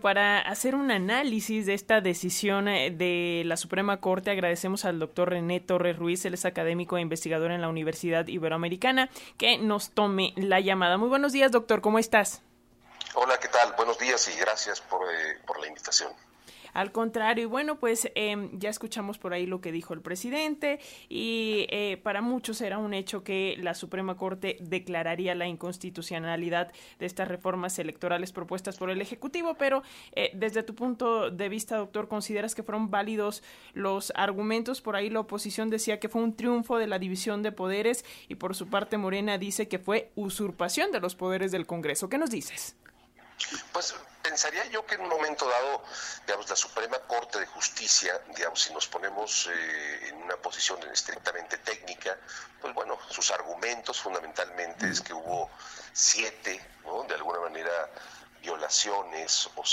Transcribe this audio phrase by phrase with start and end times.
[0.00, 5.30] Para hacer un análisis de esta decisión eh, de la Suprema Corte, agradecemos al doctor
[5.30, 10.34] René Torres Ruiz, él es académico e investigador en la Universidad Iberoamericana, que nos tome
[10.36, 10.98] la llamada.
[10.98, 12.42] Muy buenos días, doctor, ¿cómo estás?
[13.14, 13.72] Hola, ¿qué tal?
[13.76, 16.12] Buenos días y gracias por, eh, por la invitación.
[16.72, 20.80] Al contrario, y bueno, pues eh, ya escuchamos por ahí lo que dijo el presidente
[21.08, 27.06] y eh, para muchos era un hecho que la Suprema Corte declararía la inconstitucionalidad de
[27.06, 32.08] estas reformas electorales propuestas por el Ejecutivo, pero eh, desde tu punto de vista, doctor,
[32.08, 33.42] ¿consideras que fueron válidos
[33.74, 34.80] los argumentos?
[34.80, 38.36] Por ahí la oposición decía que fue un triunfo de la división de poderes y
[38.36, 42.08] por su parte Morena dice que fue usurpación de los poderes del Congreso.
[42.08, 42.76] ¿Qué nos dices?
[43.72, 43.94] Pues
[44.28, 45.82] pensaría yo que en un momento dado,
[46.26, 51.56] digamos, la Suprema Corte de Justicia, digamos, si nos ponemos eh, en una posición estrictamente
[51.56, 52.14] técnica,
[52.60, 55.50] pues bueno, sus argumentos fundamentalmente es que hubo
[55.94, 57.04] siete, ¿no?
[57.04, 57.88] De alguna manera
[58.42, 59.64] violaciones o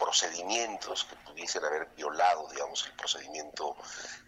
[0.00, 3.76] procedimientos que pudiesen haber violado, digamos, el procedimiento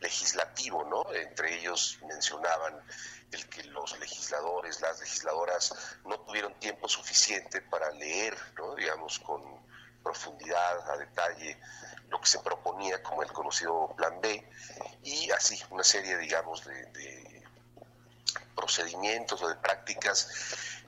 [0.00, 1.12] legislativo, ¿no?
[1.12, 2.80] Entre ellos mencionaban
[3.32, 8.74] el que los legisladores, las legisladoras no tuvieron tiempo suficiente para leer, ¿no?
[8.74, 9.42] digamos, con
[10.02, 11.58] profundidad, a detalle,
[12.08, 14.46] lo que se proponía como el conocido Plan B,
[15.02, 17.42] y así una serie, digamos, de, de
[18.54, 20.28] procedimientos o de prácticas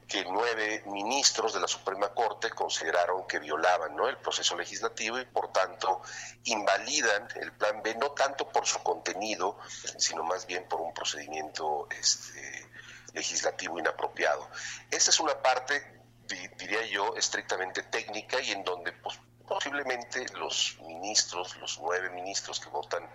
[0.09, 4.09] que nueve ministros de la Suprema Corte consideraron que violaban ¿no?
[4.09, 6.03] el proceso legislativo y por tanto
[6.45, 9.59] invalidan el plan B no tanto por su contenido,
[9.99, 12.69] sino más bien por un procedimiento este,
[13.15, 14.49] legislativo inapropiado.
[14.91, 16.03] Esa es una parte,
[16.59, 22.69] diría yo, estrictamente técnica y en donde pues, posiblemente los ministros, los nueve ministros que
[22.69, 23.09] votan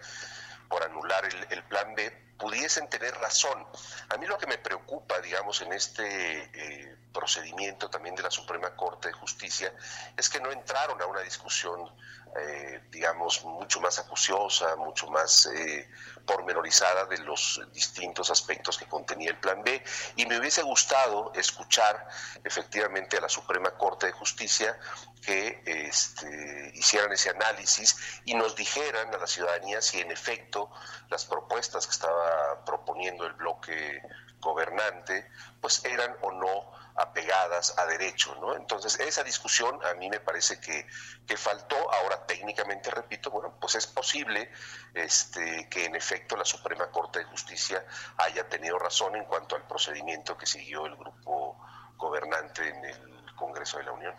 [0.68, 3.68] por anular el, el plan B, pudiesen tener razón.
[4.10, 8.76] A mí lo que me preocupa, digamos, en este eh, procedimiento también de la Suprema
[8.76, 9.74] Corte de Justicia
[10.16, 11.94] es que no entraron a una discusión,
[12.40, 15.90] eh, digamos, mucho más acuciosa, mucho más eh,
[16.26, 19.84] pormenorizada de los distintos aspectos que contenía el Plan B.
[20.16, 22.08] Y me hubiese gustado escuchar
[22.44, 24.80] efectivamente a la Suprema Corte de Justicia
[25.22, 30.72] que este, hicieran ese análisis y nos dijeran a la ciudadanía si en efecto
[31.10, 32.29] las propuestas que estaba
[32.66, 34.02] proponiendo el bloque
[34.40, 35.30] gobernante
[35.62, 38.56] pues eran o no apegadas a derecho, ¿no?
[38.56, 40.86] Entonces, esa discusión a mí me parece que,
[41.26, 41.76] que faltó.
[41.94, 44.52] Ahora, técnicamente, repito, bueno, pues es posible
[44.94, 47.86] este, que en efecto la Suprema Corte de Justicia
[48.18, 51.58] haya tenido razón en cuanto al procedimiento que siguió el grupo
[51.96, 53.09] gobernante en el
[53.40, 54.14] Congreso de la Unión.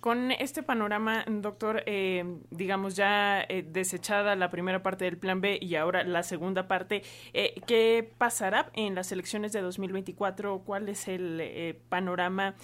[0.00, 5.58] Con este panorama, doctor, eh, digamos ya eh, desechada la primera parte del Plan B
[5.60, 7.02] y ahora la segunda parte,
[7.32, 10.60] eh, ¿qué pasará en las elecciones de 2024?
[10.64, 12.54] ¿Cuál es el panorama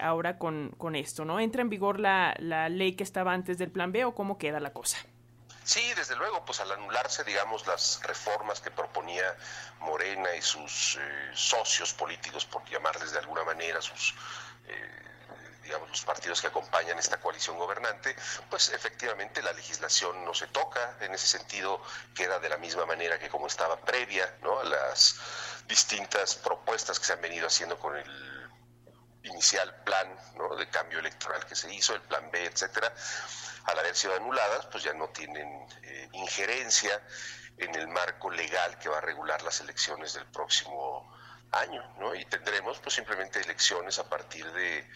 [0.00, 1.24] ahora con, con, esto?
[1.24, 4.38] ¿No entra en vigor la, la ley que estaba antes del Plan B o cómo
[4.38, 4.98] queda la cosa?
[5.64, 9.36] Sí, desde luego, pues al anularse, digamos, las reformas que proponía
[9.80, 10.98] Morena y sus
[11.34, 14.14] socios políticos, por llamarles de alguna manera, sus
[15.92, 18.16] los partidos que acompañan esta coalición gobernante,
[18.50, 21.80] pues efectivamente la legislación no se toca, en ese sentido
[22.14, 24.58] queda de la misma manera que como estaba previa, ¿no?
[24.58, 25.16] A las
[25.68, 28.50] distintas propuestas que se han venido haciendo con el
[29.24, 30.56] inicial plan ¿no?
[30.56, 32.92] de cambio electoral que se hizo, el plan B, etcétera,
[33.64, 37.00] al haber sido anuladas, pues ya no tienen eh, injerencia
[37.58, 41.08] en el marco legal que va a regular las elecciones del próximo
[41.52, 42.14] año, ¿no?
[42.14, 44.88] Y tendremos pues simplemente elecciones a partir de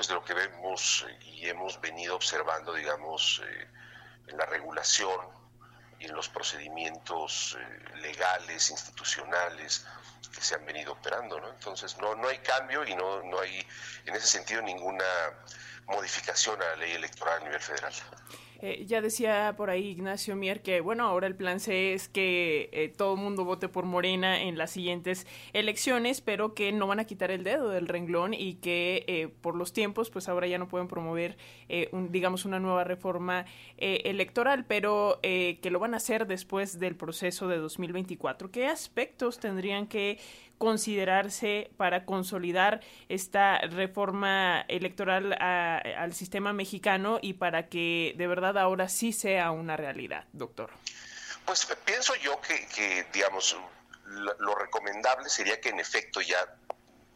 [0.00, 3.68] pues lo que vemos y hemos venido observando, digamos, eh,
[4.28, 5.20] en la regulación
[5.98, 9.84] y en los procedimientos eh, legales, institucionales
[10.34, 11.50] que se han venido operando, ¿no?
[11.50, 13.62] Entonces no, no hay cambio y no, no hay
[14.06, 15.04] en ese sentido ninguna
[15.84, 17.92] modificación a la ley electoral a nivel federal.
[18.62, 22.68] Eh, ya decía por ahí Ignacio Mier que, bueno, ahora el plan C es que
[22.72, 27.00] eh, todo el mundo vote por Morena en las siguientes elecciones, pero que no van
[27.00, 30.58] a quitar el dedo del renglón y que eh, por los tiempos, pues ahora ya
[30.58, 31.38] no pueden promover,
[31.92, 33.46] un, digamos, una nueva reforma
[33.78, 38.50] electoral, pero que lo van a hacer después del proceso de 2024.
[38.50, 40.18] ¿Qué aspectos tendrían que
[40.60, 48.90] considerarse para consolidar esta reforma electoral al sistema mexicano y para que de verdad ahora
[48.90, 50.70] sí sea una realidad, doctor?
[51.46, 53.56] Pues pienso yo que, que digamos,
[54.38, 56.36] lo recomendable sería que en efecto ya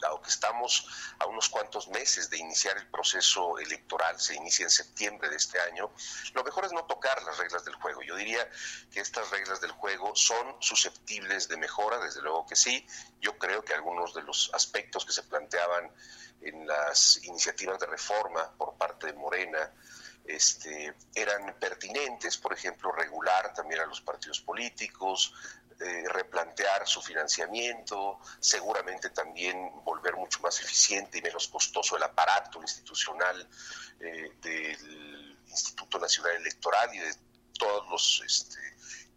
[0.04, 0.86] dado que estamos
[1.18, 5.58] a unos cuantos meses de iniciar el proceso electoral, se inicia en septiembre de este
[5.60, 5.90] año,
[6.34, 8.02] lo mejor es no tocar las reglas del juego.
[8.02, 8.48] Yo diría
[8.92, 12.86] que estas reglas del juego son susceptibles de mejora, desde luego que sí.
[13.20, 15.90] Yo creo que algunos de los aspectos que se planteaban
[16.42, 19.72] en las iniciativas de reforma por parte de Morena,
[20.24, 25.34] este, eran pertinentes, por ejemplo, regular también a los partidos políticos,
[25.80, 32.60] eh, replantear su financiamiento, seguramente también volver mucho más eficiente y menos costoso el aparato
[32.62, 33.48] institucional
[34.00, 37.14] eh, del Instituto Nacional Electoral y de
[37.58, 38.60] todos los este,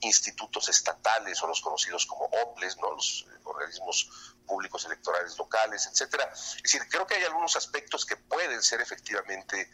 [0.02, 2.92] institutos estatales o los conocidos como OPLES, ¿no?
[2.92, 6.32] los eh, organismos públicos electorales locales, etcétera.
[6.34, 9.70] Es decir, creo que hay algunos aspectos que pueden ser efectivamente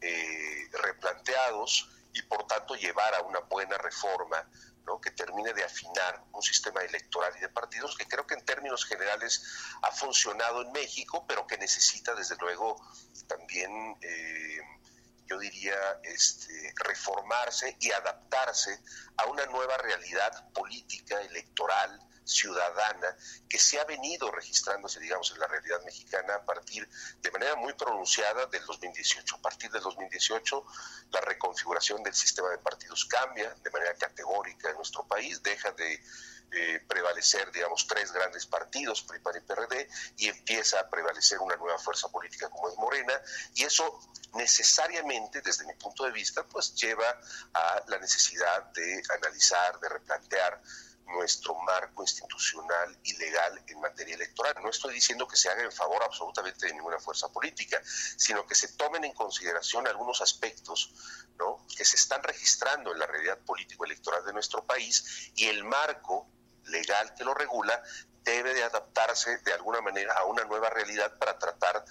[0.00, 4.48] eh, replanteados y por tanto llevar a una buena reforma
[4.86, 5.00] ¿no?
[5.00, 8.84] que termine de afinar un sistema electoral y de partidos que creo que en términos
[8.84, 9.42] generales
[9.82, 12.80] ha funcionado en México, pero que necesita desde luego
[13.26, 14.60] también eh,
[15.28, 18.80] yo diría, este, reformarse y adaptarse
[19.18, 23.16] a una nueva realidad política, electoral, ciudadana,
[23.48, 26.88] que se ha venido registrándose, digamos, en la realidad mexicana a partir
[27.22, 29.36] de manera muy pronunciada del 2018.
[29.36, 30.64] A partir del 2018,
[31.10, 36.02] la reconfiguración del sistema de partidos cambia de manera categórica en nuestro país, deja de
[36.50, 41.56] eh, prevalecer, digamos, tres grandes partidos, PRI, PAN y PRD, y empieza a prevalecer una
[41.56, 43.12] nueva fuerza política como es Morena,
[43.54, 44.00] y eso
[44.34, 47.18] necesariamente, desde mi punto de vista, pues lleva
[47.52, 50.62] a la necesidad de analizar, de replantear
[51.08, 54.54] nuestro marco institucional y legal en materia electoral.
[54.62, 58.54] No estoy diciendo que se haga en favor absolutamente de ninguna fuerza política, sino que
[58.54, 60.92] se tomen en consideración algunos aspectos
[61.38, 61.66] ¿no?
[61.76, 66.28] que se están registrando en la realidad político-electoral de nuestro país y el marco
[66.64, 67.82] legal que lo regula
[68.24, 71.82] debe de adaptarse de alguna manera a una nueva realidad para tratar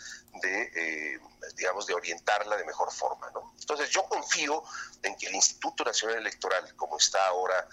[0.41, 1.19] de, eh,
[1.55, 3.31] digamos, de orientarla de mejor forma.
[3.31, 3.55] ¿no?
[3.59, 4.63] Entonces yo confío
[5.01, 7.67] en que el Instituto Nacional Electoral, como está ahora,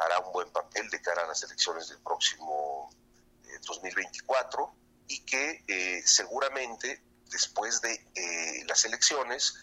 [0.00, 2.90] hará un buen papel de cara a las elecciones del próximo
[3.66, 9.54] 2024 eh, y que eh, seguramente después de las elecciones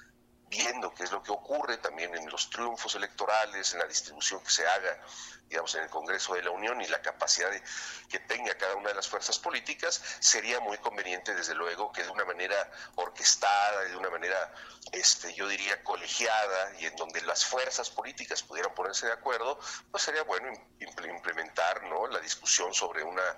[0.49, 4.49] viendo qué es lo que ocurre también en los triunfos electorales, en la distribución que
[4.49, 4.99] se haga,
[5.49, 7.61] digamos, en el Congreso de la Unión y la capacidad de,
[8.09, 12.09] que tenga cada una de las fuerzas políticas, sería muy conveniente, desde luego, que de
[12.09, 14.53] una manera orquestada, de una manera,
[14.91, 19.59] este, yo diría, colegiada y en donde las fuerzas políticas pudieran ponerse de acuerdo,
[19.91, 20.49] pues sería bueno
[20.79, 22.07] implementar ¿no?
[22.07, 23.35] la discusión sobre una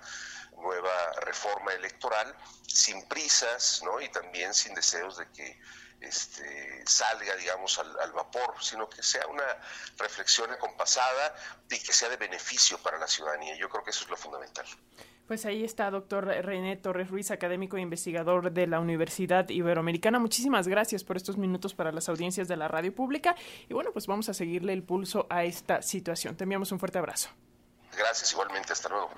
[0.58, 2.34] nueva reforma electoral
[2.66, 4.00] sin prisas ¿no?
[4.00, 5.58] y también sin deseos de que
[6.00, 9.44] este, salga, digamos, al, vapor, sino que sea una
[9.98, 11.34] reflexión acompasada
[11.70, 13.56] y que sea de beneficio para la ciudadanía.
[13.56, 14.66] Yo creo que eso es lo fundamental.
[15.26, 20.18] Pues ahí está, doctor René Torres Ruiz, académico e investigador de la Universidad Iberoamericana.
[20.18, 23.36] Muchísimas gracias por estos minutos para las audiencias de la radio pública.
[23.68, 26.36] Y bueno, pues vamos a seguirle el pulso a esta situación.
[26.36, 27.28] Te enviamos un fuerte abrazo.
[27.96, 28.72] Gracias, igualmente.
[28.72, 29.10] Hasta luego.